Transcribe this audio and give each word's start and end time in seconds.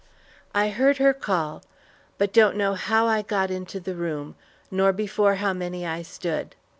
I 0.55 0.69
heard 0.69 0.97
her 0.97 1.13
call, 1.13 1.61
but 2.17 2.33
don't 2.33 2.55
know 2.55 2.73
how 2.73 3.05
I 3.05 3.21
got 3.21 3.51
into 3.51 3.79
the 3.79 3.93
room, 3.93 4.33
nor 4.71 4.91
before 4.91 5.35
how 5.35 5.53
many 5.53 5.85
I 5.85 6.01
stood. 6.01 6.55